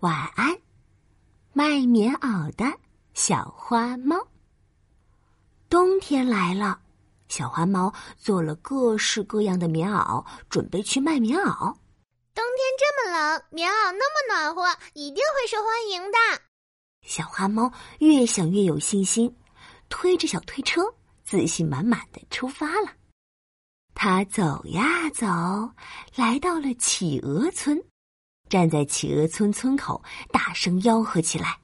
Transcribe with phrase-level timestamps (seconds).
[0.00, 0.56] 晚安，
[1.52, 2.78] 卖棉袄的
[3.14, 4.28] 小花猫。
[5.68, 6.80] 冬天来了，
[7.28, 11.74] 小花猫做了各式各样的棉袄，准备去卖棉袄。
[12.32, 16.16] 冬天这么冷，棉袄那么暖和，一定会受欢迎的。
[17.02, 19.36] 小花猫越想越有信心，
[19.88, 20.94] 推着小推车，
[21.24, 22.92] 自信满满的出发了。
[23.94, 25.26] 他走呀走，
[26.14, 27.82] 来到了企鹅村。
[28.48, 30.02] 站在企鹅村村口，
[30.32, 31.58] 大声吆喝起来：“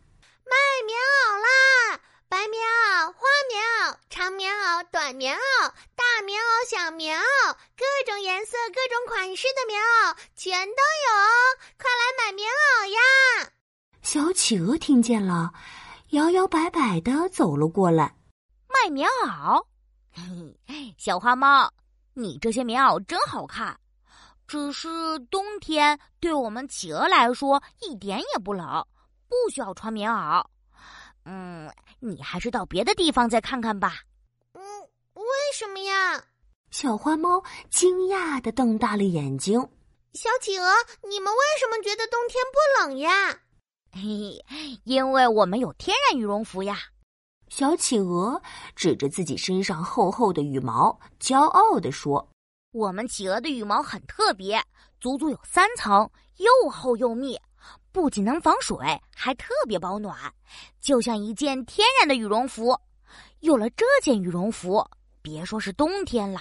[0.44, 0.52] 卖
[0.86, 2.00] 棉袄啦！
[2.28, 11.56] 白棉袄、花棉袄、长棉袄、短棉袄、大棉袄、小棉袄，各种颜色、各种款式的棉袄全都有哦！
[11.78, 13.50] 快来买棉袄呀！”
[14.02, 15.52] 小企鹅听见了，
[16.10, 18.14] 摇摇摆摆的走了过来。
[18.68, 19.64] 卖棉袄，
[20.98, 21.72] 小花猫，
[22.12, 23.78] 你这些棉袄真好看。
[24.46, 28.86] 只是冬天对我们企鹅来说一点也不冷，
[29.28, 30.44] 不需要穿棉袄。
[31.24, 31.70] 嗯，
[32.00, 34.00] 你还是到别的地方再看看吧。
[34.52, 34.62] 嗯，
[35.14, 36.22] 为什么呀？
[36.70, 39.58] 小花猫惊讶的瞪大了眼睛。
[40.12, 40.70] 小企鹅，
[41.08, 43.10] 你们为什么觉得冬天不冷呀？
[43.92, 44.44] 嘿，
[44.84, 46.78] 因为我们有天然羽绒服呀。
[47.48, 48.42] 小企鹅
[48.74, 52.28] 指着自己身上厚厚的羽毛，骄傲地说。
[52.74, 54.60] 我们企鹅的羽毛很特别，
[55.00, 57.38] 足足有三层，又厚又密，
[57.92, 58.76] 不仅能防水，
[59.14, 60.16] 还特别保暖，
[60.80, 62.76] 就像一件天然的羽绒服。
[63.38, 64.84] 有了这件羽绒服，
[65.22, 66.40] 别说是冬天了，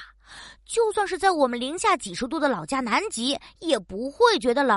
[0.66, 4.76] 就算是在我们零下几十度的老家南极，也不会觉得冷。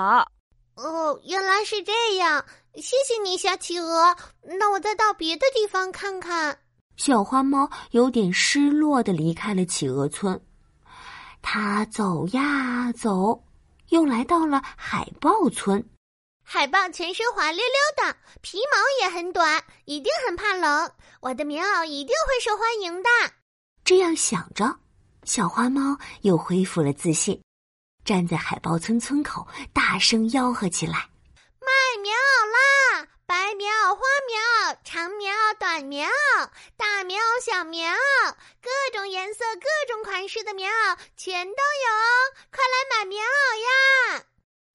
[0.74, 4.14] 哦，原来是这样，谢谢你，小企鹅。
[4.42, 6.58] 那我再到别的地方看看。
[6.98, 10.38] 小花猫有点失落的离开了企鹅村。
[11.42, 13.44] 他走呀走，
[13.88, 15.88] 又来到了海豹村。
[16.42, 20.92] 海豹全身滑溜溜的，皮毛也很短，一定很怕冷。
[21.20, 23.08] 我的棉袄一定会受欢迎的。
[23.84, 24.78] 这样想着，
[25.24, 27.40] 小花猫又恢复了自信，
[28.04, 31.08] 站在海豹村村口，大声吆喝起来
[31.58, 33.08] ：“卖棉袄啦！
[33.26, 38.70] 白棉袄、花棉袄、长棉袄、短棉袄、大棉袄、小棉袄，各
[39.58, 41.88] 各种款式的棉袄全都有！
[42.50, 44.22] 快来买棉袄呀！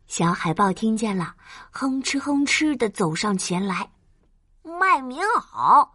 [0.07, 1.35] 小海豹听见了，
[1.71, 3.89] 哼哧哼哧的走上前来，
[4.63, 5.87] 卖棉袄。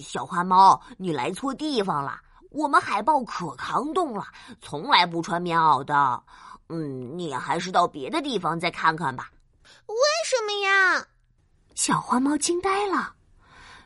[0.00, 4.26] 小花猫，你来错地方了，我们海豹可抗冻了，
[4.60, 6.22] 从来不穿棉袄的。
[6.68, 9.30] 嗯，你还是到别的地方再看看吧。
[9.86, 11.06] 为什么呀？
[11.74, 13.14] 小花猫惊呆了，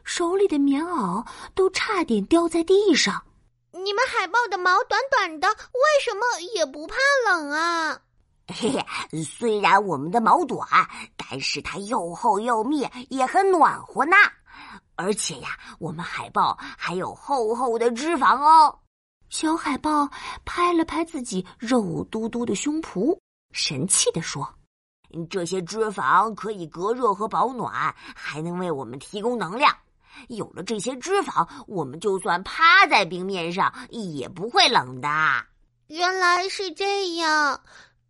[0.05, 3.25] 手里的棉袄都差点掉在地上。
[3.73, 6.97] 你们海豹的毛短短的，为什么也不怕
[7.27, 8.01] 冷啊？
[8.49, 10.67] 嘿嘿，虽然我们的毛短，
[11.17, 14.17] 但是它又厚又密，也很暖和呢。
[14.95, 18.79] 而且呀，我们海豹还有厚厚的脂肪哦。
[19.29, 20.09] 小海豹
[20.45, 23.19] 拍了拍自己肉嘟嘟的胸脯，
[23.53, 24.49] 神气地说。
[25.31, 29.75] 这些脂肪可以隔热和保暖，还能为我们提供能量。
[30.29, 35.09] 有了这些脂肪，我们就算趴在冰面上也不会冷的。
[35.89, 37.61] 原来是这样，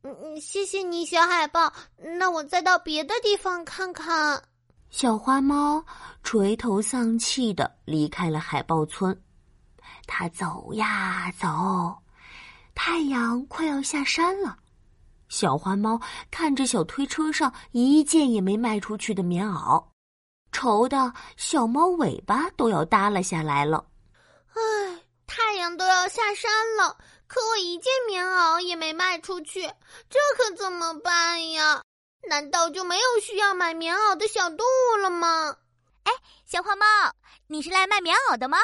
[0.03, 1.73] 嗯，谢谢你，小海豹。
[2.19, 4.43] 那我再到别的地方看看。
[4.89, 5.85] 小花猫
[6.23, 9.21] 垂头丧气的离开了海豹村。
[10.07, 11.95] 它走呀走，
[12.75, 14.57] 太阳快要下山了。
[15.29, 16.01] 小花猫
[16.31, 19.85] 看着小推车上一件也没卖出去的棉袄，
[20.57, 23.85] 愁的小猫尾巴都要耷拉下来了。
[24.55, 26.97] 唉，太阳都要下山了，
[27.27, 29.61] 可我一件棉袄也没卖出去，
[30.09, 31.83] 这可怎么办呀？
[32.27, 35.55] 难道就没有需要买棉袄的小动物了吗？
[36.05, 36.13] 哎，
[36.47, 36.87] 小花猫，
[37.49, 38.57] 你是来卖棉袄的吗？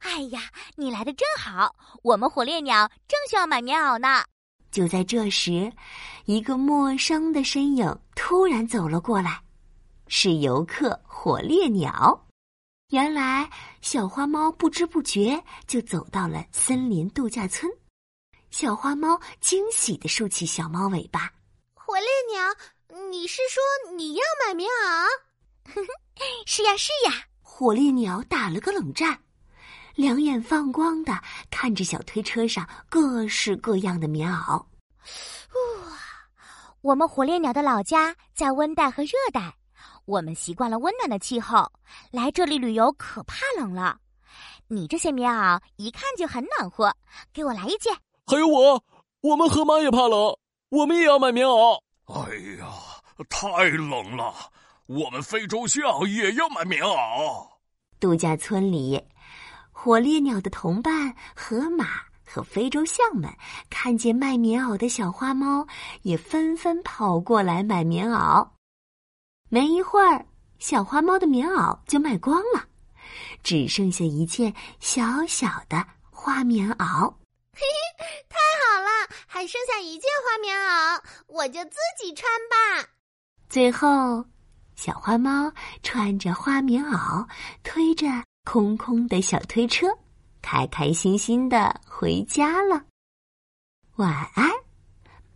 [0.00, 0.42] 哎呀，
[0.76, 4.22] 你来的正好，我们火烈鸟正需要买棉袄呢。
[4.70, 5.72] 就在这时，
[6.26, 9.40] 一个陌生的身影突然走了过来，
[10.06, 12.26] 是游客火烈鸟。
[12.90, 17.70] 原来，小花猫不知不觉就走到了森林度假村。
[18.50, 21.32] 小花猫惊喜的竖起小猫尾巴
[21.74, 23.62] ：“火烈鸟，你是说
[23.96, 25.06] 你要买棉袄
[26.46, 29.18] ？”“是呀，是呀。”火烈鸟打了个冷战。
[29.96, 34.58] 两眼放光的看着小推车上各式各样的棉袄。
[34.58, 35.98] 哇，
[36.80, 39.56] 我们火烈鸟的老家在温带和热带，
[40.06, 41.70] 我们习惯了温暖的气候，
[42.10, 43.98] 来这里旅游可怕冷了。
[44.68, 46.94] 你这些棉袄一看就很暖和，
[47.32, 47.94] 给我来一件。
[48.26, 48.82] 还有我，
[49.20, 50.36] 我们河马也怕冷，
[50.70, 51.78] 我们也要买棉袄。
[52.06, 52.68] 哎呀，
[53.28, 54.34] 太冷了，
[54.86, 57.46] 我们非洲象也要买棉袄。
[57.98, 59.02] 度假村里，
[59.70, 61.86] 火烈鸟的同伴河马
[62.26, 63.30] 和非洲象们
[63.70, 65.66] 看见卖棉袄的小花猫，
[66.02, 68.46] 也纷纷跑过来买棉袄。
[69.48, 70.26] 没一会儿，
[70.58, 72.66] 小花猫的棉袄就卖光了，
[73.42, 77.08] 只剩下一件小小的花棉袄。
[77.52, 78.88] 嘿嘿，太好了，
[79.26, 82.88] 还剩下一件花棉袄，我就自己穿吧。
[83.48, 84.24] 最后。
[84.76, 85.52] 小花猫
[85.84, 87.24] 穿着花棉袄，
[87.62, 88.08] 推着
[88.44, 89.86] 空空的小推车，
[90.42, 92.82] 开开心心的回家了。
[93.94, 94.50] 晚安，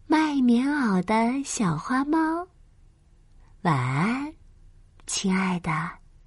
[0.08, 2.44] 卖棉袄的小花猫。
[3.68, 4.32] 晚安，
[5.06, 5.70] 亲爱的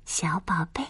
[0.06, 0.84] 小宝贝。